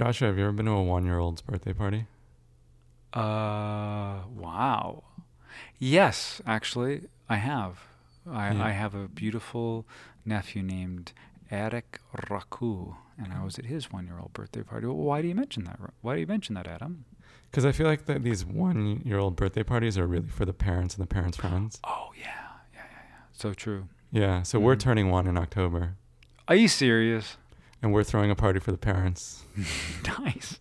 [0.00, 2.06] Joshua, have you ever been to a one-year-old's birthday party?
[3.12, 5.02] Uh, wow.
[5.78, 7.80] Yes, actually, I have.
[8.26, 8.64] I, Yeah.
[8.64, 9.84] I have a beautiful
[10.24, 11.12] nephew named
[11.50, 14.86] Eric Raku, and I was at his one-year-old birthday party.
[14.86, 15.78] Why do you mention that?
[16.00, 17.04] Why do you mention that, Adam?
[17.50, 21.02] Because I feel like that these one-year-old birthday parties are really for the parents and
[21.02, 21.78] the parents' friends.
[21.84, 22.24] Oh yeah,
[22.72, 23.16] yeah, yeah, yeah.
[23.32, 23.88] So true.
[24.10, 24.44] Yeah.
[24.44, 24.80] So we're Mhm.
[24.80, 25.96] turning one in October,
[26.48, 27.36] Are you serious?
[27.82, 29.44] And we're throwing a party for the parents.
[30.18, 30.58] nice.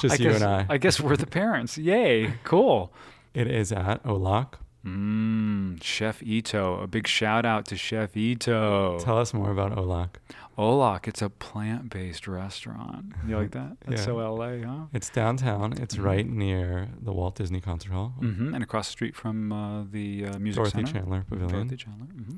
[0.00, 0.66] Just I you guess, and I.
[0.68, 1.78] I guess we're the parents.
[1.78, 2.34] Yay!
[2.44, 2.92] Cool.
[3.34, 4.54] It is at Olak.
[4.84, 6.80] Mmm, Chef Ito.
[6.80, 8.98] A big shout out to Chef Ito.
[9.00, 10.16] Tell us more about Olak.
[10.58, 13.12] Olak, it's a plant based restaurant.
[13.26, 13.78] You like that?
[13.86, 14.04] That's Yeah.
[14.06, 14.86] so LA, huh?
[14.92, 15.72] It's downtown.
[15.74, 16.04] It's Mhm.
[16.04, 18.12] right near the Walt Disney Concert Hall.
[18.20, 18.54] Mm-hmm.
[18.54, 20.92] And across the street from uh, the uh, music Dorothy center.
[20.92, 21.68] Chandler Pavilion.
[21.68, 22.06] Dorothy Chandler.
[22.06, 22.36] Mm-hmm.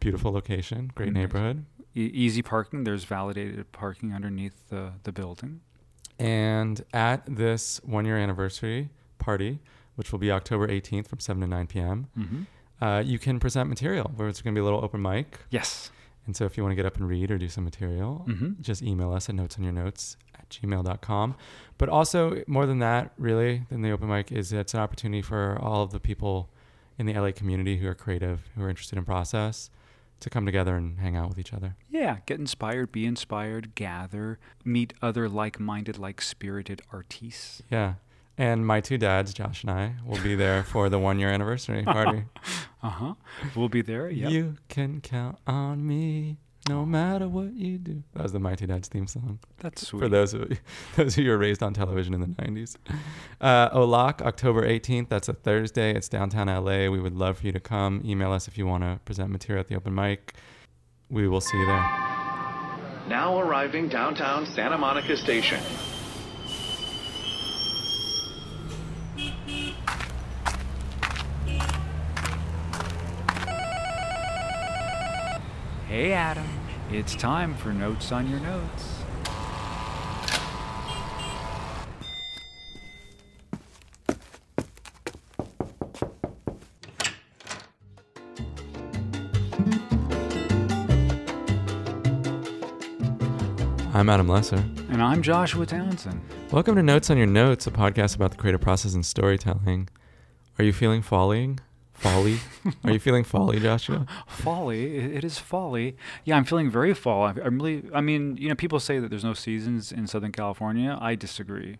[0.00, 0.92] Beautiful location.
[0.94, 1.20] Great Nice.
[1.22, 1.64] neighborhood.
[1.94, 2.84] Easy parking.
[2.84, 5.60] There's validated parking underneath the, the building.
[6.18, 9.60] And at this one-year anniversary party,
[9.96, 12.42] which will be October 18th from 7 to 9 p.m., hmm
[12.80, 15.38] uh, you can present material where it's going to be a little open mic.
[15.50, 15.90] Yes.
[16.26, 18.54] And so if you want to get up and read or do some material, hmm
[18.60, 21.36] just email us at notes on your notes at gmail.com.
[21.78, 25.56] But also, more than that, really, than the open mic, is it's an opportunity for
[25.62, 26.50] all of the people
[26.98, 29.70] in the LA community who are creative, who are interested in process,
[30.24, 31.76] to come together and hang out with each other.
[31.88, 32.18] Yeah.
[32.26, 37.62] Get inspired, be inspired, gather, meet other like minded, like spirited artistes.
[37.70, 37.94] Yeah.
[38.36, 41.82] And my two dads, Josh and I, will be there for the one year anniversary
[41.84, 42.24] party.
[42.82, 43.14] Uh huh.
[43.54, 44.10] We'll be there.
[44.10, 44.30] Yep.
[44.30, 48.02] You can count on me no matter what you do.
[48.14, 49.38] That was the My Two Dads theme song.
[49.58, 50.00] That's sweet.
[50.00, 50.56] for those of you,
[50.96, 52.76] those who were raised on television in the 90s.
[53.40, 55.08] Uh, Olak, October 18th.
[55.08, 55.94] That's a Thursday.
[55.94, 56.88] It's downtown LA.
[56.90, 58.00] We would love for you to come.
[58.04, 60.34] Email us if you want to present material at the open mic.
[61.10, 61.84] We will see you there.
[63.08, 65.60] Now arriving downtown Santa Monica Station.
[75.86, 76.44] Hey, Adam.
[76.90, 78.98] It's time for Notes on Your Notes.
[93.94, 94.56] I'm Adam Lesser.
[94.90, 96.20] And I'm Joshua Townsend.
[96.52, 99.88] Welcome to Notes on Your Notes, a podcast about the creative process and storytelling.
[100.58, 101.60] Are you feeling falling?
[101.94, 102.38] Folly?
[102.84, 104.06] Are you feeling folly, Joshua?
[104.26, 104.96] Folly.
[104.96, 105.96] It is folly.
[106.24, 107.22] Yeah, I'm feeling very fall.
[107.24, 110.32] I- I'm really, I mean, you know, people say that there's no seasons in Southern
[110.32, 110.98] California.
[111.00, 111.78] I disagree.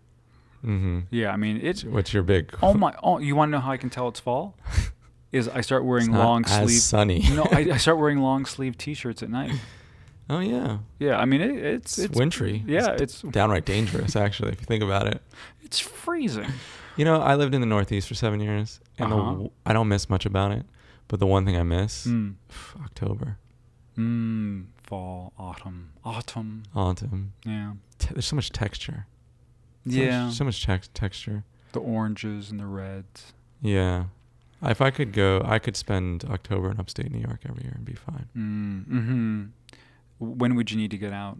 [0.65, 1.01] Mm-hmm.
[1.11, 2.55] Yeah, I mean, it's, What's your big?
[2.63, 4.55] oh my, oh, you want to know how I can tell it's fall?
[5.31, 6.79] Is I start wearing long sleeve.
[6.79, 7.25] sunny.
[7.33, 9.51] no, I, I start wearing long sleeve t-shirts at night.
[10.29, 12.63] oh yeah, Yeah, I mean, it, it's, it's, it's, wintry.
[12.65, 15.21] yeah, it's it's, downright dangerous, actually, if you think about it.
[15.61, 16.47] it's freezing.
[16.97, 19.31] You know, I lived in the Northeast for seven years, and the Uh-huh.
[19.31, 20.65] w I don't miss much about it.
[21.07, 22.35] But the one thing I miss, Mm.
[22.83, 23.37] October,
[23.97, 26.63] Mm, fall, autumn, autumn.
[26.73, 27.33] autumn.
[27.45, 27.73] Yeah.
[27.99, 29.05] Te- there's so much texture.
[29.87, 30.25] So Yeah.
[30.25, 31.43] much, so much tex- texture.
[31.73, 33.33] the oranges and the reds.
[33.61, 34.05] Yeah.
[34.61, 37.83] If I could go, I could spend October in upstate New York every year and
[37.85, 38.27] be fine.
[38.35, 39.43] Mm, hmm
[40.19, 41.37] When would you need to get out?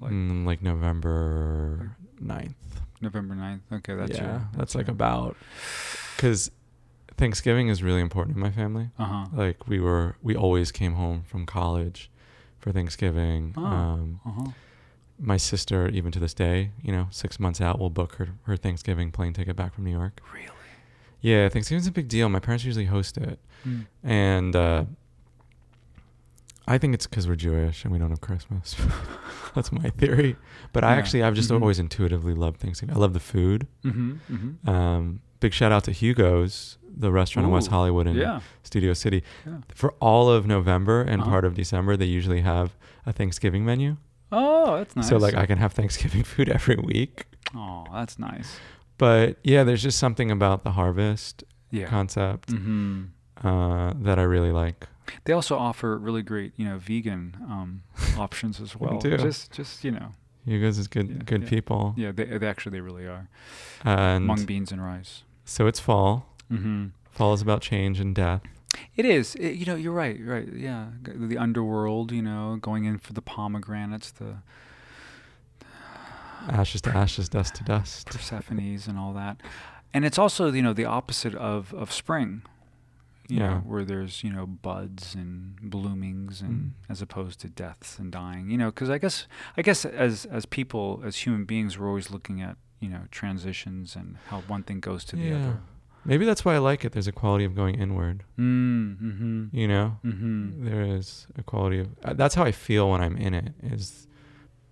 [0.00, 2.54] Like, mm, like November 9th.
[3.00, 3.60] November 9th.
[3.72, 5.36] Okay, that's yeah, your, that's like about
[6.16, 6.50] because
[7.16, 8.90] Thanksgiving is really important in my family.
[8.98, 9.26] Uh huh.
[9.32, 12.10] Like we were, we always came home from college
[12.58, 13.54] for Thanksgiving.
[13.56, 13.64] Oh.
[13.64, 14.50] Um, Uh huh.
[15.20, 18.56] my sister, even to this day, you know, six months out, will book her her
[18.56, 20.20] Thanksgiving plane ticket back from New York.
[20.32, 20.46] Really?
[21.20, 22.28] Yeah, Thanksgiving's a big deal.
[22.28, 23.86] My parents usually host it, Mm.
[24.04, 24.84] and uh,
[26.70, 28.76] I think it's because we're Jewish and we don't have Christmas.
[29.54, 30.36] That's my theory.
[30.72, 30.98] But I Yeah.
[30.98, 31.60] actually, I've just Mhm.
[31.62, 32.94] always intuitively loved Thanksgiving.
[32.94, 33.66] I love the food.
[33.84, 34.12] Mm-hmm.
[34.30, 34.68] Mm-hmm.
[34.70, 38.40] Um, big shout out to Hugo's, the restaurant in West Hollywood and Yeah.
[38.62, 39.22] Studio City.
[39.46, 39.58] Yeah.
[39.74, 41.30] For all of November and Uh-huh.
[41.30, 43.96] part of December, they usually have a Thanksgiving menu.
[44.30, 45.08] Oh, that's nice.
[45.08, 47.26] So like I can have Thanksgiving food every week.
[47.54, 48.60] Oh, that's nice.
[48.98, 51.86] But yeah, there's just something about the harvest Yeah.
[51.86, 53.04] concept mm-hmm.
[53.46, 54.86] uh, that I really like.
[55.24, 57.82] They also offer really great, you know, vegan um,
[58.18, 58.98] options as well.
[58.98, 59.16] do.
[59.16, 60.12] Just, just you know,
[60.44, 61.48] you guys is good, Yeah, good yeah.
[61.48, 61.94] people.
[61.96, 62.12] yeah.
[62.12, 63.28] They, they actually they really are.
[63.84, 65.22] And Mung beans and rice.
[65.44, 66.26] so it's fall.
[66.52, 66.86] Mm-hmm.
[67.10, 68.42] Fall is about change and death.
[68.96, 69.34] It is.
[69.36, 70.16] It, you know, you're right.
[70.18, 70.48] You're right.
[70.52, 72.12] Yeah, the underworld.
[72.12, 74.36] You know, going in for the pomegranates, the
[76.48, 78.08] Ashes to ashes, dust to dust.
[78.08, 79.40] Persephone's, and all that.
[79.92, 82.42] And it's also, you know, the opposite of of spring.
[83.28, 83.48] Yeah.
[83.48, 86.70] know, where there's you know buds and bloomings, and Mm.
[86.88, 88.50] as opposed to deaths and dying.
[88.50, 89.26] You know, because I guess
[89.56, 93.96] I guess as as people as human beings, we're always looking at you know transitions
[93.96, 95.36] and how one thing goes to the Yeah.
[95.36, 95.60] other.
[96.04, 96.92] Maybe that's why I like it.
[96.92, 98.22] There's a quality of going inward.
[98.38, 99.44] Mm, mm-hmm.
[99.52, 100.64] You know, Mm-hmm.
[100.64, 101.88] there is a quality of.
[102.02, 103.52] Uh, that's how I feel when I'm in it.
[103.62, 104.06] Is,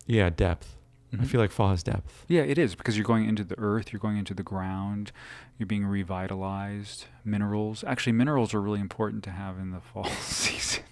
[0.06, 0.75] yeah, depth.
[1.18, 2.24] I feel like fall has depth.
[2.28, 5.12] Yeah, it is because you're going into the earth, you're going into the ground,
[5.58, 7.06] you're being revitalized.
[7.24, 10.82] Minerals, actually, minerals are really important to have in the fall season.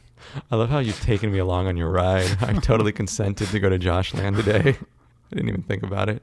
[0.51, 2.37] I love how you've taken me along on your ride.
[2.41, 4.61] I totally consented to go to Josh Land today.
[5.33, 6.23] I didn't even think about it.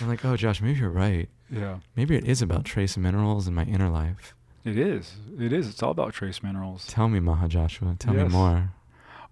[0.00, 1.28] I'm like, oh, Josh, maybe you're right.
[1.50, 4.34] Yeah, Maybe it is about trace minerals in my inner life.
[4.64, 5.14] it is.
[5.38, 5.68] It is.
[5.68, 6.86] It's all about trace minerals.
[6.86, 7.96] Tell me, Maha Joshua.
[7.98, 8.72] Tell me more.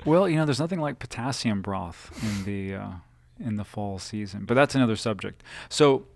[0.04, 2.90] Well, you know, there's nothing like potassium broth in the uh,
[3.38, 5.42] in the fall season, but that's another subject.
[5.68, 6.06] So,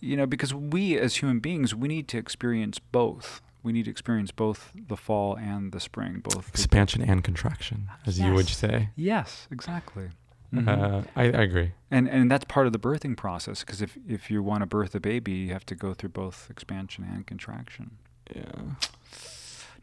[0.00, 3.40] you know, because we as human beings, we need to experience both.
[3.62, 6.20] We need to experience both the fall and the spring.
[6.22, 6.50] Both.
[6.50, 8.90] Expansion and contraction, as you would say.
[8.94, 10.10] yes, exactly.
[10.54, 10.68] Mhm.
[10.68, 11.72] Uh, I, I agree.
[11.90, 14.94] And and that's part of the birthing process because if if you want to birth
[14.94, 17.96] a baby, you have to go through both expansion and contraction.
[18.34, 18.44] Yeah.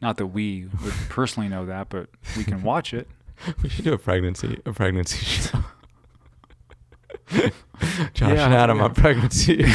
[0.01, 3.07] Not that we would personally know that, but we can watch it.
[3.61, 5.63] We should do a pregnancy a pregnancy show.
[8.13, 8.83] Josh Yeah, and Adam yeah.
[8.83, 9.65] on pregnancy.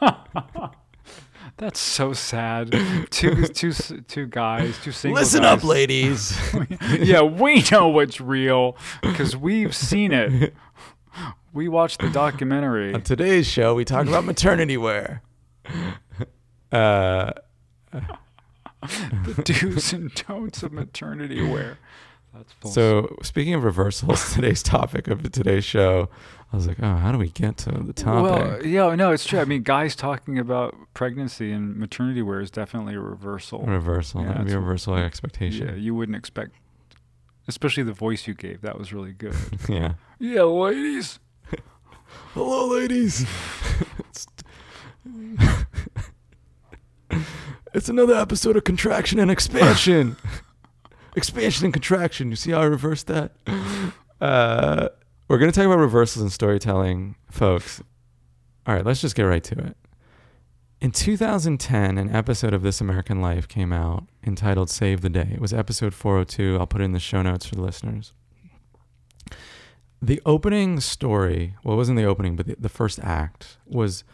[1.56, 2.70] That's so sad.
[3.10, 3.72] two two
[4.06, 5.58] two guys, two single Listen guys.
[5.58, 6.38] up, ladies.
[7.00, 10.54] yeah, we know what's real because we've seen it.
[11.52, 12.94] We watched the documentary.
[12.94, 15.22] On today's show, we talk about maternity wear.
[16.70, 17.32] Uh,
[18.82, 21.78] the do's and don'ts of maternity wear.
[22.34, 26.08] That's so, speaking of reversals, today's topic of today's show,
[26.52, 28.22] I was like, oh, how do we get to the topic?
[28.22, 29.38] Well, yeah, no, it's true.
[29.38, 33.60] I mean, guys talking about pregnancy and maternity wear is definitely a reversal.
[33.66, 34.22] reversal.
[34.22, 35.68] Yeah, be a reversal of expectation.
[35.68, 36.52] Yeah, you wouldn't expect,
[37.48, 38.62] especially the voice you gave.
[38.62, 39.34] That was really good.
[39.68, 39.94] Yeah.
[40.18, 41.18] yeah, ladies.
[42.32, 43.26] Hello, ladies.
[43.98, 44.26] it's,
[47.74, 50.16] it's another episode of Contraction and Expansion.
[51.14, 52.30] expansion and contraction.
[52.30, 53.32] You see how I reversed that?
[54.20, 54.88] Uh,
[55.28, 57.82] we're going to talk about reversals in storytelling, folks.
[58.66, 59.76] All right, let's just get right to it.
[60.80, 65.28] In 2010, an episode of This American Life came out entitled Save the Day.
[65.34, 66.56] It was episode 402.
[66.58, 68.12] I'll put it in the show notes for the listeners.
[70.00, 74.04] The opening story, well, it wasn't the opening, but the, the first act was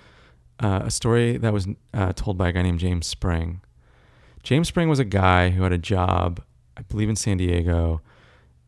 [0.59, 3.61] uh, a story that was uh, told by a guy named James Spring.
[4.43, 6.43] James Spring was a guy who had a job,
[6.77, 8.01] I believe, in San Diego,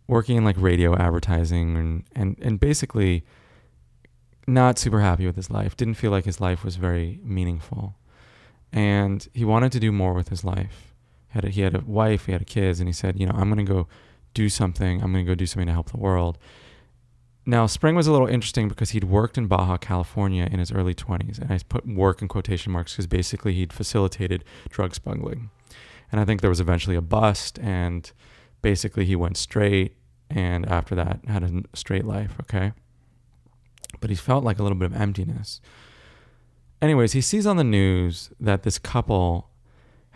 [0.09, 3.25] working in like radio advertising and, and, and basically
[4.47, 5.77] not super happy with his life.
[5.77, 7.97] Didn't feel like his life was very meaningful.
[8.73, 10.95] And he wanted to do more with his life.
[11.29, 13.51] Had a, he had a wife, he had kids, and he said, you know, I'm
[13.53, 13.89] going to go
[14.35, 15.03] do something.
[15.03, 16.39] I'm going to go do something to help the world.
[17.49, 20.95] Now, Spring was a little interesting because he'd worked in Baja California in his early
[20.95, 21.39] 20s.
[21.39, 25.51] And I put work in quotation marks because basically he'd facilitated drug smuggling.
[26.11, 28.11] And I think there was eventually a bust, and
[28.71, 29.97] basically he went straight,
[30.29, 32.73] and after that had a straight life, okay?
[34.01, 35.61] But he felt like a little bit of emptiness.
[36.83, 39.51] Anyways, he sees on the news that this couple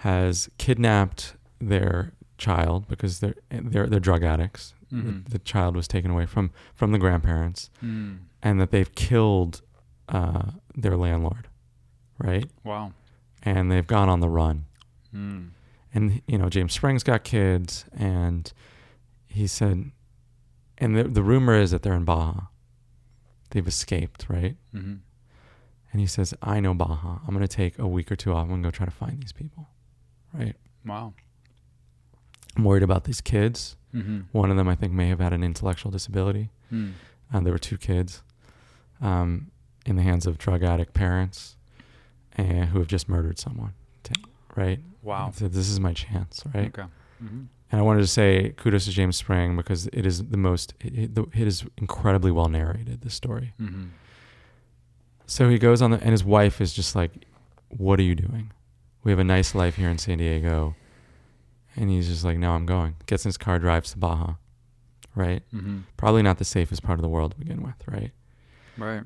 [0.07, 4.75] has kidnapped their child because they're they're, they're drug addicts.
[4.93, 5.25] Mhm.
[5.25, 8.19] The, the child was taken away from from the grandparents, Mm.
[8.43, 9.63] and that they've killed
[10.09, 11.47] uh, their landlord,
[12.19, 12.47] right?
[12.65, 12.93] Wow.
[13.45, 14.65] And they've gone on the run.
[15.15, 15.51] Mm.
[15.93, 18.53] And you know, James Spring's got kids, and
[19.27, 19.91] he said,
[20.79, 22.43] and the the rumor is that they're in Baja.
[23.51, 24.57] They've escaped, right?
[24.73, 24.95] hmm
[25.93, 27.19] And he says, I know Baja.
[27.27, 28.49] I'm going to take a week or two off.
[28.49, 29.69] I'm to go try to find these people.
[30.33, 30.55] Right?
[30.87, 31.15] Wow.
[32.57, 33.77] I'm worried about these kids.
[33.93, 34.21] Mm-hmm.
[34.31, 36.51] One of them, I think, may have had an intellectual disability.
[36.73, 36.93] Mm.
[37.33, 38.23] Uh, there were two kids
[39.01, 39.51] um,
[39.85, 41.57] in the hands of drug addict parents
[42.37, 43.75] and who have just murdered someone.
[44.57, 44.81] Right?
[45.03, 45.33] Wow.
[45.35, 46.69] So this is my chance, right?
[46.69, 46.89] Okay.
[47.23, 47.43] Mm-hmm.
[47.73, 51.17] And I wanted to say kudos to James Spring because it is the most, it,
[51.17, 53.55] it, it is incredibly well narrated, this story.
[53.61, 53.85] Mm-hmm.
[55.27, 57.13] So he goes on the, and his wife is just like,
[57.69, 58.51] "What are you doing?
[59.05, 60.75] We have a nice life here in San Diego."
[61.77, 64.35] And he's just like, "No, I'm going." Gets in his car, drives to Baja.
[65.15, 65.45] Right?
[65.55, 65.81] Mm-hmm.
[65.97, 68.11] Probably not the safest part of the world to begin with, right?
[68.77, 69.03] Right.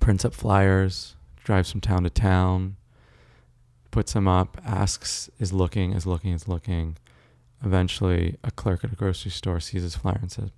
[0.00, 2.77] Prints up flyers, drives from town to town,
[3.90, 6.96] puts him up, asks, is looking, is looking, is looking.
[7.64, 10.50] Eventually, a clerk at a grocery store sees his flyer and says,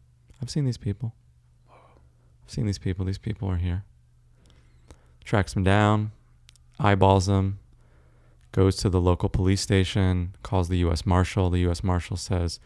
[0.42, 1.14] "I've seen these people.
[1.70, 3.04] I've seen these people.
[3.04, 3.84] These people are here."
[5.24, 6.12] Tracks them down,
[6.78, 7.58] eyeballs them,
[8.52, 11.06] goes to the local police station, calls the U.S.
[11.06, 11.50] Marshal.
[11.50, 11.84] The U.S.
[11.84, 12.58] Marshal says,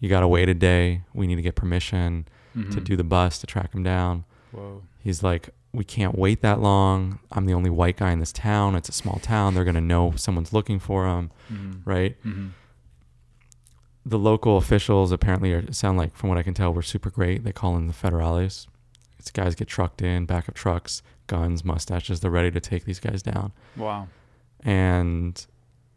[0.00, 1.02] "You got to wait a day.
[1.12, 2.84] We need to get permission to Mhm.
[2.84, 4.82] do the bus to track him down." Whoa.
[5.00, 7.18] He's like, "We can't wait that long.
[7.32, 8.74] I'm the only white guy in this town.
[8.76, 9.54] It's a small town.
[9.54, 11.80] They're gonna know someone's looking for him, Mhm.
[11.84, 12.50] right?" Mhm.
[14.06, 17.42] The local officials apparently are, sound like, from what I can tell, were super great.
[17.44, 18.66] They call in the federales.
[19.18, 22.20] These guys get trucked in, backup trucks, guns, mustaches.
[22.20, 24.08] They're ready to take these guys down, Wow.
[24.60, 25.46] and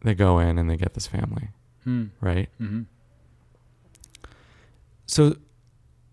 [0.02, 1.48] they go in and they get this family,
[1.84, 2.06] Hmm.
[2.22, 2.48] right?
[2.58, 2.86] Mhm.
[5.06, 5.36] So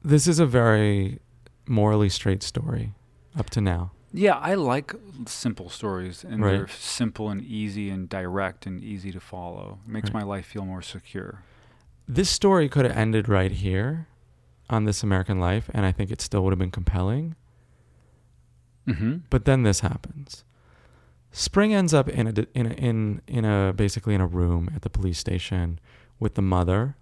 [0.04, 1.20] this is a very
[1.68, 2.94] morally straight story
[3.38, 3.92] up to now.
[4.14, 4.94] Yeah, I like
[5.28, 6.52] simple stories, and Right.
[6.52, 9.80] they're simple and easy and direct and easy to follow.
[9.86, 10.22] It makes Right.
[10.22, 11.44] my life feel more secure.
[12.08, 14.08] This story could have ended right here
[14.70, 17.36] on This American Life, and I think it still would have been compelling.
[18.88, 19.18] Mm-hmm.
[19.30, 20.44] But then this happens.
[21.32, 24.84] Spring ends up in a in a, in in a basically in a room at
[24.84, 25.80] the police station
[26.20, 26.96] with the mother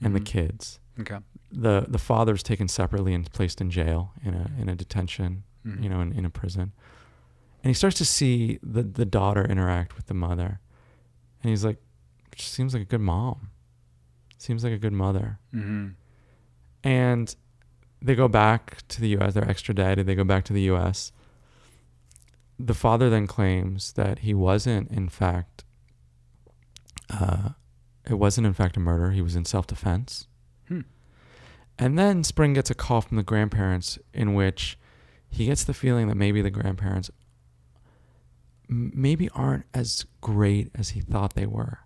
[0.00, 0.24] and the Mhm.
[0.26, 0.80] kids.
[1.00, 1.18] Okay.
[1.56, 5.82] the The father's taken separately and placed in jail in a in a detention, Mhm.
[5.82, 6.72] you know, in, in a prison.
[7.62, 10.60] And he starts to see the the daughter interact with the mother,
[11.42, 11.78] and he's like,
[12.36, 13.50] "She seems like a good mom.
[14.38, 15.88] Seems like a good mother." Mm-hmm.
[16.82, 17.34] and
[18.02, 19.32] they go back to the U.S.
[19.32, 20.06] They're extradited.
[20.06, 21.10] They go back to the U.S.
[22.58, 25.64] The father then claims that he wasn't, in fact,
[27.08, 27.50] uh,
[28.04, 29.10] it wasn't in fact a murder.
[29.12, 30.26] He was in self-defense.
[30.68, 30.80] Hmm.
[31.78, 34.78] And then Spring gets a call from the grandparents in which
[35.34, 37.10] he gets the feeling that maybe the grandparents
[38.68, 41.80] maybe aren't as great as he thought they were.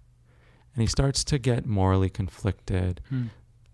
[0.74, 3.26] And he starts to get morally conflicted Hmm.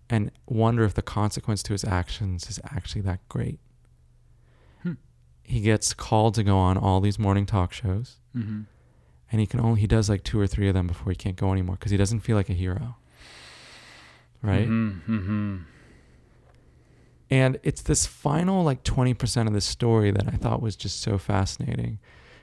[0.08, 3.58] and wonder if the consequence to his actions is actually that great.
[4.82, 4.94] Hmm.
[5.42, 8.62] He gets called to go on all these morning talk shows, Mm-hmm.
[9.30, 11.36] and he can only he does like two or three of them before he can't
[11.36, 12.96] go anymore because he doesn't feel like a hero.
[14.42, 14.66] Right?
[14.68, 15.56] Mm-hmm.
[17.30, 21.18] And it's this final like 20% of the story that I thought was just so
[21.18, 21.98] fascinating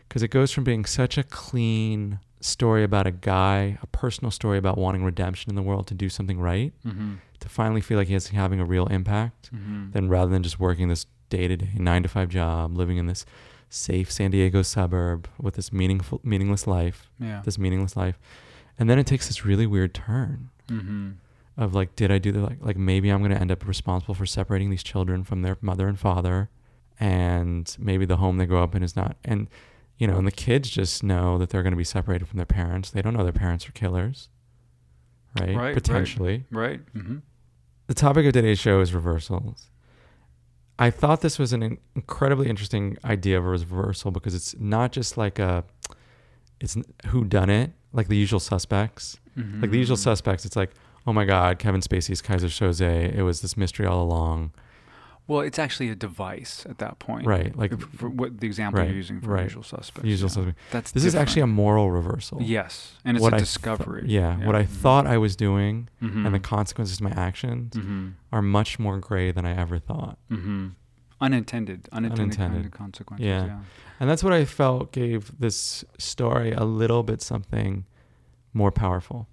[0.07, 4.57] because it goes from being such a clean story about a guy, a personal story
[4.57, 7.15] about wanting redemption in the world to do something right, Mm-hmm.
[7.39, 9.51] to finally feel like he's having a real impact.
[9.53, 9.91] Mm-hmm.
[9.91, 13.05] then rather than just working this day to day nine to five job, living in
[13.05, 13.25] this
[13.69, 17.41] safe San Diego suburb with this meaningful meaningless life, Yeah.
[17.45, 18.17] this meaningless life,
[18.79, 21.11] and then it takes this really weird turn Mm-hmm.
[21.61, 24.25] Of like, did I do the like like maybe I'm gonna end up responsible for
[24.25, 26.49] separating these children from their mother and father,
[26.99, 29.47] and maybe the home they grow up in is not and.
[29.97, 32.45] You know, and the kids just know that they're going to be separated from their
[32.47, 32.89] parents.
[32.89, 34.29] They don't know their parents are killers,
[35.39, 35.49] right?
[35.49, 35.73] Right, right.
[35.75, 36.81] Potentially Right.
[36.95, 37.17] Mm-hmm.
[37.85, 39.69] the topic of today's show is reversals.
[40.79, 45.17] I thought this was an incredibly interesting idea of a reversal because it's not just
[45.17, 45.65] like a,
[46.59, 46.75] it's
[47.07, 49.19] who done it like the usual suspects.
[49.37, 49.99] Like the usual Mhm.
[49.99, 50.71] suspects, it's like,
[51.07, 53.15] oh my God, Kevin Spacey's Keyser Söze.
[53.15, 54.51] It was this mystery all along,
[55.27, 57.25] Well, it's actually a device at that point.
[57.25, 57.55] right?
[57.55, 59.43] Like for what the example Right, you're using for right.
[59.43, 60.07] usual suspects.
[60.07, 60.33] usual yeah.
[60.33, 60.57] suspect.
[60.71, 62.41] That's This is actually a moral reversal.
[62.41, 64.03] yes, and it's What a I th- discovery.
[64.07, 68.09] yeah, what I thought I was doing and the consequences to my actions Mm-hmm.
[68.31, 70.17] are much more gray than I ever thought.
[70.29, 70.69] Mm-hmm.
[71.21, 72.65] Unintended, unintended, Unintended.
[72.65, 73.25] of consequences.
[73.25, 73.45] Yeah.
[73.45, 73.59] Yeah.
[73.99, 77.85] And that's what I felt gave this story a little bit something
[78.53, 79.27] more powerful.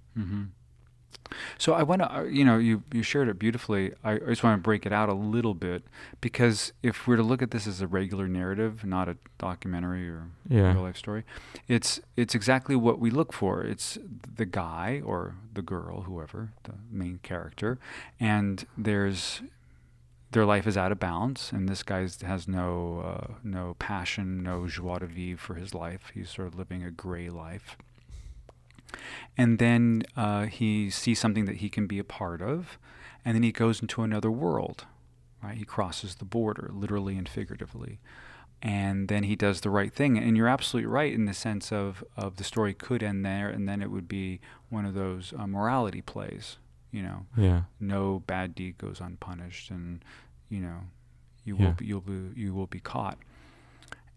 [1.59, 3.91] So I want to, you know, you you shared it beautifully.
[4.03, 5.83] I, I just want to break it out a little bit
[6.21, 10.27] because if we're to look at this as a regular narrative, not a documentary or
[10.47, 10.71] Yeah.
[10.73, 11.23] real life story,
[11.67, 13.61] it's it's exactly what we look for.
[13.63, 13.97] It's
[14.35, 17.77] the guy or the girl, whoever the main character,
[18.21, 19.41] and there's
[20.31, 24.65] their life is out of balance, and this guy has no uh, no passion, no
[24.67, 26.11] joie de vivre for his life.
[26.13, 27.75] He's sort of living a gray life.
[29.37, 32.77] And then uh, he sees something that he can be a part of,
[33.23, 34.85] and then he goes into another world.
[35.41, 38.01] Right, he crosses the border, literally and figuratively,
[38.61, 40.17] and then he does the right thing.
[40.17, 43.67] And you're absolutely right in the sense of of the story could end there, and
[43.67, 46.57] then it would be one of those uh, morality plays.
[46.91, 47.61] You know, Yeah.
[47.79, 50.03] no bad deed goes unpunished, and
[50.49, 50.79] you know,
[51.45, 51.67] you Yeah.
[51.67, 53.17] will be, you'll be you will be caught.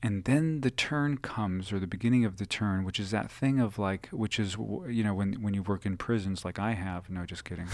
[0.04, 3.61] And then the turn comes, or the beginning of the turn, which is that thing
[3.61, 4.56] of like, which is
[4.88, 7.09] you know when when you work in prisons like I have.
[7.09, 7.68] No, just kidding.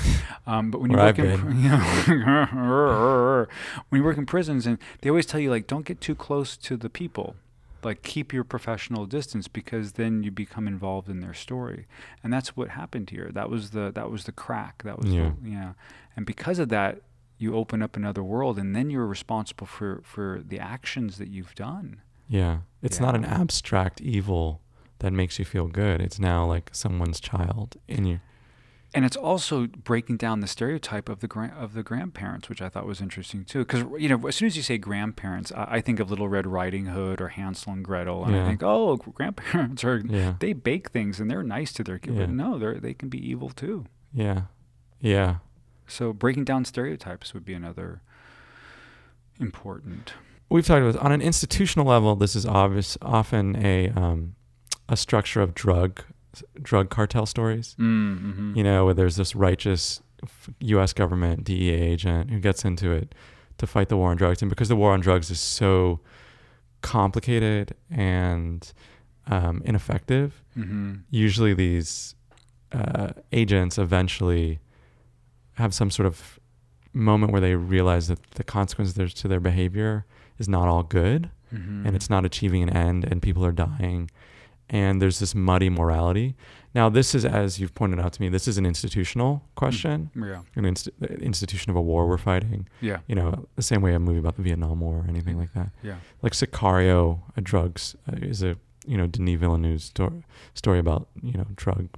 [0.47, 1.61] Um, but when you work I've in, been.
[1.63, 3.47] you know,
[3.89, 6.57] when you work in prisons, and they always tell you like, don't get too close
[6.59, 7.37] to the people
[7.85, 11.87] like keep your professional distance because then you become involved in their story
[12.25, 15.31] and that's what happened here that was the that was the crack that was Yeah.
[15.41, 15.73] the, yeah
[16.17, 17.03] and because of that
[17.39, 21.55] you open up another world and then you're responsible for for the actions that you've
[21.55, 22.59] done Yeah.
[22.83, 24.61] It's not an abstract evil
[25.01, 26.01] that makes you feel good.
[26.01, 28.21] It's now like someone's child in you.
[28.95, 32.69] and it's also breaking down the stereotype of the gra- of the grandparents, which I
[32.69, 33.61] thought was interesting too.
[33.61, 36.47] Because you know, as soon as you say grandparents, I, I think of Little Red
[36.47, 40.35] Riding Hood or Hansel and Gretel, and I think, oh, grandparents are Yeah.
[40.41, 42.17] they bake things and they're nice to their kids.
[42.17, 42.27] Yeah.
[42.27, 43.85] But no, they they can be evil too.
[44.13, 44.43] Yeah.
[45.01, 45.37] Yeah.
[45.87, 48.01] So breaking down stereotypes would be another
[49.41, 50.15] important.
[50.51, 52.17] We've talked about on an institutional level.
[52.17, 54.35] This is obvious, often a um,
[54.89, 56.03] a structure of drug
[56.63, 57.75] drug cartel stories.
[57.79, 58.55] Mm-hmm.
[58.57, 60.01] You know, where there's this righteous
[60.61, 60.93] U.S.
[60.93, 63.15] government DEA agent who gets into it
[63.59, 66.01] to fight the war on drugs, and because the war on drugs is so
[66.81, 68.73] complicated and
[69.27, 70.95] um, ineffective, Mm-hmm.
[71.11, 72.15] usually these
[72.73, 74.59] uh, agents eventually
[75.55, 76.39] have some sort of
[76.93, 80.05] moment where they realize that the consequences to their behavior
[80.39, 81.87] is not all good Mm-hmm.
[81.87, 84.11] and it's not achieving an end and people are dying
[84.69, 86.37] and there's this muddy morality
[86.75, 90.43] now this is as you've pointed out to me this is an institutional question yeah,
[90.57, 90.91] an inst-
[91.21, 94.37] institution of a war we're fighting yeah, you know the same way a movie about
[94.37, 95.97] the vietnam war or anything like that yeah.
[96.21, 101.33] like Sicario, a drugs uh, is a you know Denis Villeneuve's sto- story about you
[101.33, 101.89] know drug,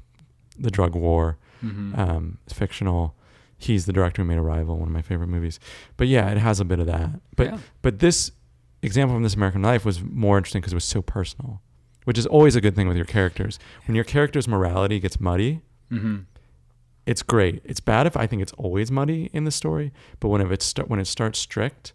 [0.58, 1.38] the drug war.
[1.64, 1.98] Mm-hmm.
[1.98, 3.14] Um, it's fictional.
[3.60, 5.60] He's the director who made Arrival, one of my favorite movies.
[5.96, 7.10] But yeah, it has a bit of that.
[7.36, 7.58] But yeah.
[7.82, 8.32] but this
[8.82, 11.60] example from This American Life was more interesting because it was so personal,
[12.04, 13.58] which is always a good thing with your characters.
[13.86, 15.60] When your character's morality gets muddy,
[15.92, 16.18] Mm-hmm.
[17.06, 17.60] it's great.
[17.64, 20.62] It's bad if I think it's always muddy in the story, but when if it
[20.62, 21.92] sta- when it starts strict,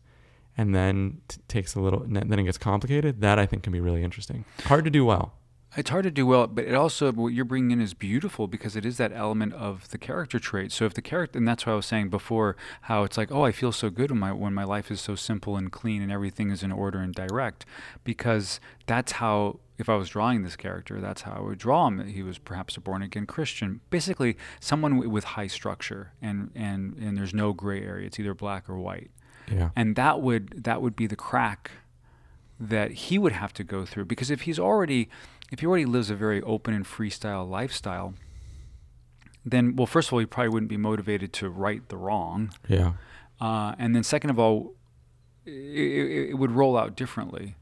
[0.58, 3.80] and then t- takes a little, then it gets complicated, that I think can be
[3.80, 4.46] really interesting.
[4.66, 5.34] Hard to do well.
[5.78, 8.76] It's hard to do well, but it also what you're bringing in is beautiful because
[8.78, 10.72] it is that element of the character trait.
[10.72, 13.44] So if the character, and that's what I was saying before, how it's like, oh,
[13.44, 16.12] I feel so good when my when my life is so simple and clean and
[16.12, 17.66] everything is in order and direct,
[18.04, 19.60] because that's how.
[19.78, 22.08] If I was drawing this character, that's how I would draw him.
[22.08, 27.18] He was perhaps a born again Christian, basically someone with high structure, and and and
[27.18, 28.08] there's no gray area.
[28.08, 29.12] It's either black or white
[29.52, 29.72] Yeah.
[29.76, 31.72] and that would that would be the crack
[32.58, 35.10] that he would have to go through because if he's already
[35.52, 38.14] if he already lives a very open and freestyle lifestyle
[39.46, 42.94] then well first of all he probably wouldn't be motivated to right the wrong Yeah.
[43.40, 44.74] uh, and then second of all
[45.46, 47.56] it, it, would roll out differently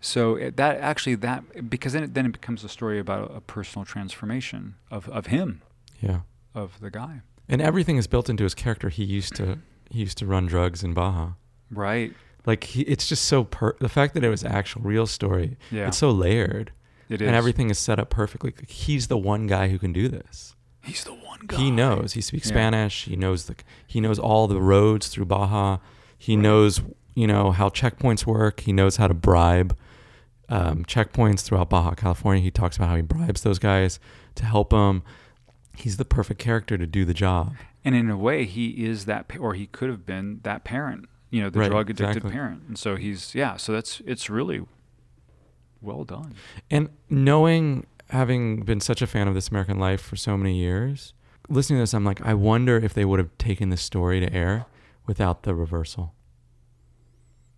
[0.00, 3.34] so it, that actually that because then it, then it becomes a story about a,
[3.34, 5.62] a personal transformation of, of him
[6.00, 6.20] Yeah.
[6.54, 8.88] of the guy And everything is built into his character.
[8.88, 9.58] He used to
[9.90, 11.32] he used to run drugs in Baja.
[11.70, 12.12] right
[12.46, 13.76] Like he, it's just so per.
[13.80, 15.56] The fact that it was actual real story.
[15.70, 16.72] yeah It's so layered,
[17.10, 18.54] it is and everything is set up perfectly.
[18.68, 20.54] He's the one guy who can do this.
[20.82, 22.14] he's the one guy He knows.
[22.14, 22.54] He speaks Yeah.
[22.54, 23.04] Spanish.
[23.04, 23.56] He knows the.
[23.86, 25.78] He knows all the roads through Baja.
[26.16, 26.80] He knows,
[27.14, 28.60] you know, how checkpoints work.
[28.60, 29.76] He knows how to bribe
[30.48, 32.42] um, checkpoints throughout Baja California.
[32.42, 34.00] He talks about how he bribes those guys
[34.36, 35.02] to help him.
[35.76, 37.54] He's the perfect character to do the job.
[37.84, 41.40] And in a way, he is that, or he could have been that parent, you
[41.40, 42.32] know, the Right, drug addicted exactly.
[42.32, 42.62] parent.
[42.68, 44.62] And so he's, yeah, so that's, it's really
[45.80, 46.34] well done.
[46.70, 51.14] And knowing, having been such a fan of This American Life for so many years,
[51.48, 54.32] listening to this, I'm like, I wonder if they would have taken this story to
[54.32, 54.66] air
[55.06, 56.14] without the reversal.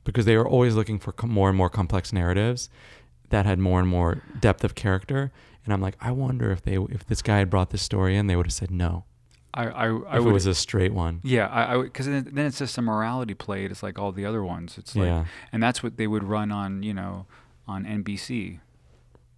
[0.05, 2.69] Because they were always looking for com- more and more complex narratives
[3.31, 5.33] that had more and more depth of character.
[5.65, 8.27] And I'm like, I wonder if they, if this guy had brought this story in,
[8.27, 9.05] they would have said no.
[9.55, 11.21] I, I, I if would, it was a straight one.
[11.23, 13.67] yeah, I, I, because then, then it's just a morality play.
[13.67, 14.79] It's like all the other ones.
[14.79, 17.27] It's like, yeah, and that's what they would run on, you know,
[17.67, 18.61] on NBC.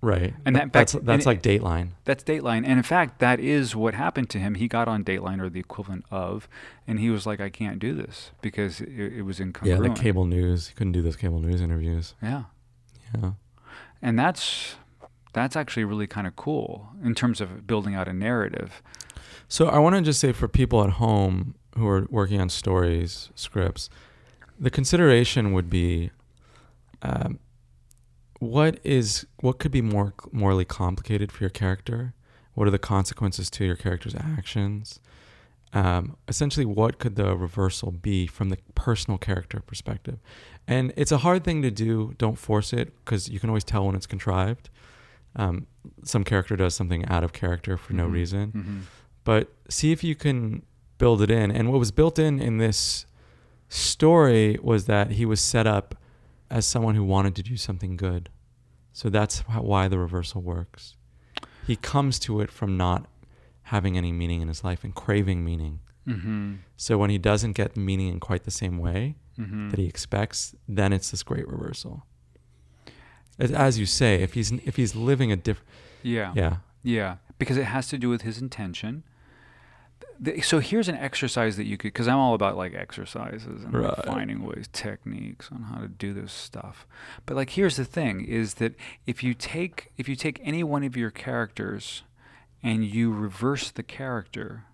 [0.00, 0.34] right.
[0.44, 1.90] And that- that's fact- that's like Dateline.
[2.04, 2.58] That's Dateline.
[2.66, 4.54] And in fact, that is what happened to him.
[4.56, 6.46] He got on Dateline or the equivalent of,
[6.86, 9.64] and he was like, I can't do this because it, it was incongruent.
[9.66, 10.68] Yeah, like cable news.
[10.68, 12.14] He couldn't do those cable news interviews.
[12.22, 12.44] Yeah.
[13.14, 13.32] Yeah.
[14.02, 14.76] and that's
[15.32, 18.82] that's actually really kind of cool in terms of building out a narrative.
[19.48, 23.30] So I want to just say for people at home who are working on stories,
[23.34, 23.88] scripts,
[24.60, 26.10] the consideration would be,
[27.02, 27.38] um,
[28.40, 32.14] what is what could be more morally complicated for your character?
[32.54, 35.00] What are the consequences to your character's actions?
[35.72, 40.18] Um, essentially, what could the reversal be from the personal character perspective?
[40.68, 42.14] And it's a hard thing to do.
[42.16, 44.70] Don't force it because you can always tell when it's contrived.
[45.34, 45.66] Um,
[46.04, 48.12] some character does something out of character for no Mhm.
[48.12, 48.78] reason Mm-hmm.
[49.24, 50.62] but see if you can
[50.98, 51.50] build it in.
[51.50, 53.04] And what was built in in this
[53.68, 55.96] story was that he was set up
[56.50, 58.28] as someone who wanted to do something good.
[58.92, 60.96] So that's why the reversal works.
[61.66, 63.06] He comes to it from not
[63.68, 65.80] having any meaning in his life and craving meaning.
[66.06, 66.54] Mm-hmm.
[66.76, 69.70] So when he doesn't get meaning in quite the same way Mm-hmm.
[69.70, 72.06] that he expects, then it's this great reversal.
[73.36, 75.68] as, as you say, if he's if he's living a different,
[76.04, 76.32] Yeah.
[76.36, 79.02] yeah, Yeah, because it has to do with his intention.
[80.20, 83.72] The- So here's an exercise that you could, because I'm all about like exercises and
[83.72, 86.86] like, finding ways, techniques on how to do this stuff.
[87.26, 88.74] But like, here's the thing: is that
[89.06, 92.02] if you take if you take any one of your characters
[92.62, 94.64] and you reverse the character,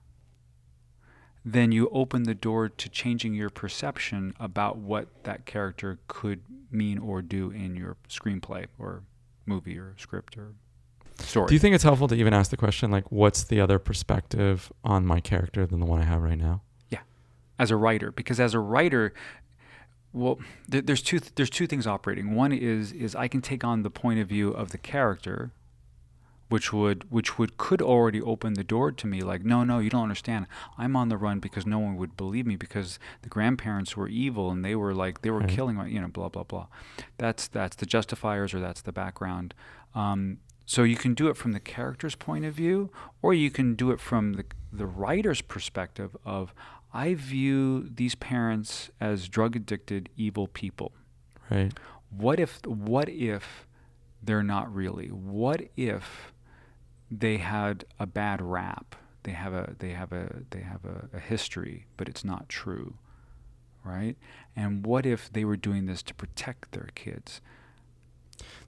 [1.45, 6.99] then you open the door to changing your perception about what that character could mean
[6.99, 9.03] or do in your screenplay or
[9.47, 10.53] movie or script or
[11.23, 11.47] story.
[11.49, 14.73] Do you think it's helpful to even ask the question like, what's the other perspective
[14.85, 16.63] on my character than the one I have right now?
[16.89, 17.01] Yeah,
[17.59, 19.13] as a writer because as a writer
[20.13, 23.83] well there, there's two there's two things operating one is is I can take on
[23.83, 25.53] the point of view of the character
[26.49, 29.89] which would which would could already open the door to me like no no you
[29.89, 33.97] don't understand I'm on the run because no one would believe me because the grandparents
[33.97, 35.49] were evil and they were like they were Right.
[35.49, 36.67] killing my you know blah blah blah
[37.19, 39.55] that's that's the justifiers or that's the background
[39.95, 40.39] um,
[40.71, 42.91] so you can do it from the character's point of view
[43.23, 46.55] or you can do it from the the writer's perspective of
[46.95, 50.93] I view these parents as drug addicted evil people.
[51.51, 51.73] Right.
[52.09, 53.67] what if what if
[54.23, 55.09] they're not really?
[55.09, 56.33] What if
[57.11, 58.95] they had a bad rap?
[59.25, 62.95] They have a they have a they have a, a history but it's not true
[63.83, 64.17] right?
[64.55, 67.41] And what if they were doing this to protect their kids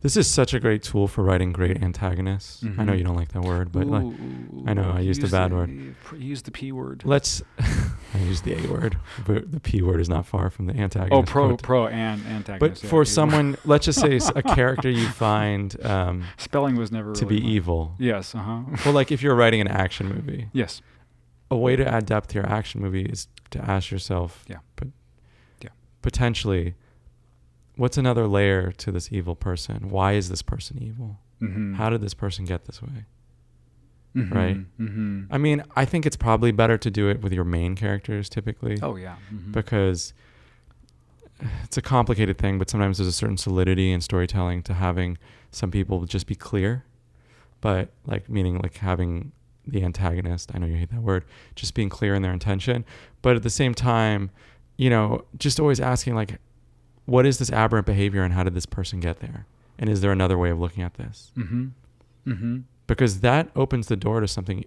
[0.02, 2.64] This is such a great tool for writing great antagonists.
[2.64, 2.98] I know Mhm.
[2.98, 5.54] you don't like that word, but like, Ooh, I know, I used a bad the-
[5.54, 5.70] word.
[5.70, 7.40] you pr- you used the p word let's.
[8.14, 11.12] I use the A word, but the P word is not far from the antagonist.
[11.14, 11.62] oh pro quote.
[11.62, 16.24] pro and antagonist But yeah, for someone, let's just say a character you find um,
[16.36, 17.94] spelling was never to really be evil.
[17.98, 20.82] yes uh-huh Well, like if you're writing an action movie, yes
[21.50, 24.58] a way to add depth to your action movie is to ask yourself, Yeah.
[24.76, 24.88] but
[25.62, 25.70] Yeah.
[26.02, 26.74] potentially,
[27.76, 29.90] what's another layer to this evil person?
[29.90, 31.18] Why is this person evil?
[31.40, 31.74] mm-hmm.
[31.74, 33.06] How did this person get this way?
[34.16, 34.34] mm-hmm.
[34.34, 34.56] right?
[34.78, 35.22] mm-hmm.
[35.30, 38.78] I mean, I think it's probably better to do it with your main characters typically
[38.82, 39.52] oh yeah mhm.
[39.52, 40.12] because
[41.64, 45.18] it's a complicated thing, but sometimes there's a certain solidity in storytelling to having
[45.50, 46.84] some people just be clear,
[47.60, 49.32] but like meaning like having
[49.66, 52.84] the antagonist, I know you hate that word, just being clear in their intention,
[53.22, 54.30] but at the same time,
[54.76, 56.38] you know, just always asking like
[57.04, 59.46] what is this aberrant behavior and how did this person get there?
[59.78, 61.32] And is there another way of looking at this?
[61.36, 61.68] Mm-hmm.
[62.26, 62.58] Mm-hmm.
[62.86, 64.64] because that opens the door to something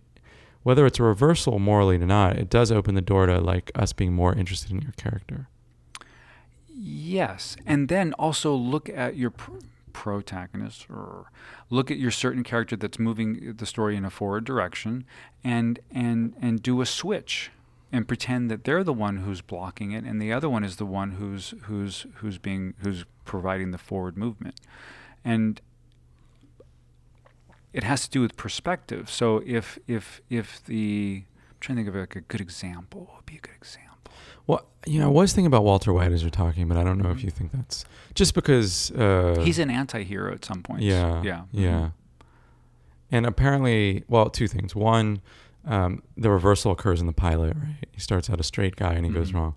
[0.63, 3.93] whether it's a reversal morally or not it does open the door to like us
[3.93, 5.47] being more interested in your character
[6.77, 9.53] Yes, and then also look at your pr-
[9.93, 11.31] protagonist, or
[11.69, 15.05] look at your certain character that's moving the story in a forward direction,
[15.43, 17.49] and and and do a switch,
[17.91, 20.85] and pretend that they're the one who's blocking it, and the other one is the
[20.85, 24.59] one who's who's who's being who's providing the forward movement,
[25.23, 25.61] and
[27.73, 29.09] it has to do with perspective.
[29.09, 33.15] So if if if the I'm trying to think of like a good example, what
[33.17, 33.81] would be a good example?
[34.47, 36.99] well you know i was thinking about walter white as you're talking but i don't
[36.99, 40.83] know if you think that's just because uh He's an anti-hero at some point.
[40.83, 41.41] yeah Yeah.
[41.51, 41.91] yeah Mhm.
[43.11, 45.19] and apparently well two things one
[45.65, 49.05] um, the reversal occurs in the pilot right he starts out a straight guy and
[49.05, 49.35] he goes Mhm.
[49.35, 49.55] wrong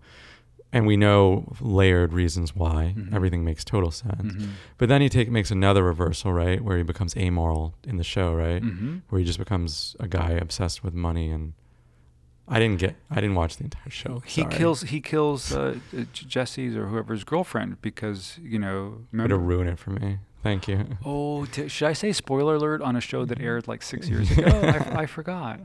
[0.73, 3.13] and we know layered reasons why Mhm.
[3.15, 4.49] everything makes total sense Mhm.
[4.79, 8.35] but then he take makes another reversal right where he becomes amoral in the show
[8.35, 9.03] right Mhm.
[9.09, 11.53] where he just becomes a guy obsessed with money and
[12.51, 14.23] I didn't get I didn't watch the entire show.
[14.25, 19.37] He kills he kills uh, uh, Jesse's or whoever's girlfriend because you know remember.
[19.37, 20.19] ruin it for me.
[20.43, 20.97] Thank you.
[21.05, 24.31] Oh, t- should I say spoiler alert on a show that aired like six years
[24.31, 24.47] ago?
[24.63, 25.61] I, I forgot.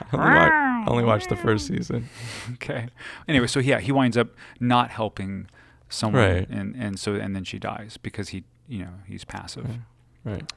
[0.00, 2.08] I only, wa- I only watched the first season.
[2.54, 2.88] Okay.
[3.28, 4.28] Anyway, so yeah, he winds up
[4.60, 5.48] not helping
[5.88, 6.48] someone, Right.
[6.48, 9.64] and and so and then she dies because he you know he's passive.
[9.66, 9.80] Right.
[10.24, 10.52] Right.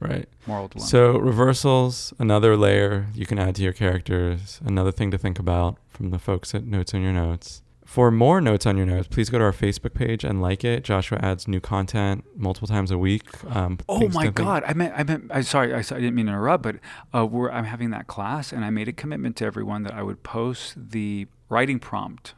[0.00, 0.28] Right.
[0.46, 0.88] Moral dilemma.
[0.88, 5.76] So reversals, another layer you can add to your characters, another thing to think about
[5.88, 7.62] from the folks at Notes on Your Notes.
[7.90, 10.84] For more notes on your notes, please go to our Facebook page and like it.
[10.84, 13.24] Joshua adds new content multiple times a week.
[13.52, 14.62] Um, Oh my God!
[14.64, 16.76] I meant, I meant, I sorry, I, I didn't mean to interrupt, but
[17.12, 20.04] uh, we're, I'm having that class, and I made a commitment to everyone that I
[20.04, 22.34] would post the writing prompt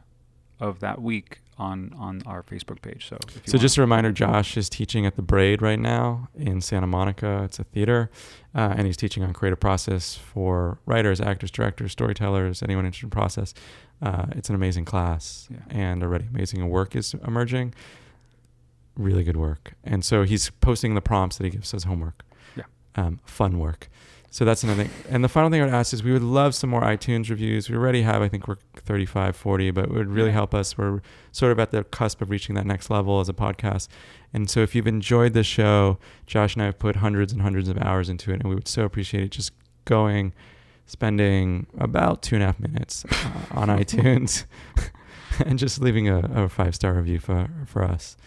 [0.59, 3.07] of that week on on our Facebook page.
[3.07, 6.87] So, So just a reminder, Josh is teaching at the Braid right now in Santa
[6.87, 7.43] Monica.
[7.43, 8.09] It's a theater,
[8.55, 13.11] uh, and he's teaching on creative process for writers, actors, directors, storytellers, anyone interested in
[13.11, 13.53] process.
[14.01, 15.57] Uh, it's an amazing class, Yeah.
[15.69, 17.73] and already amazing work is emerging.
[18.95, 22.23] Really good work, and so he's posting the prompts that he gives as homework.
[22.55, 22.63] Yeah.
[22.95, 23.89] um, fun work.
[24.33, 24.91] So that's another thing.
[25.11, 27.69] And the final thing I would ask is we would love some more iTunes reviews.
[27.69, 30.75] We already have, I think we're 35, 40, but it would really help us.
[30.75, 33.89] We're sort of at the cusp of reaching that next level as a podcast.
[34.33, 37.69] And so if you've enjoyed the show, Josh and I have put hundreds and hundreds
[37.69, 39.51] of hours into it, and we would so appreciate it just
[39.85, 40.33] going,
[40.87, 44.45] spending about two and a half minutes uh, on iTunes
[45.45, 48.17] and just leaving a, a five star review for, for us.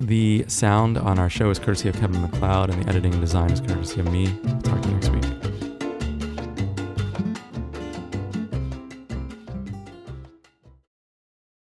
[0.00, 3.50] The sound on our show is courtesy of Kevin MacLeod, and the editing and design
[3.50, 4.26] is courtesy of me,
[4.62, 5.00] talking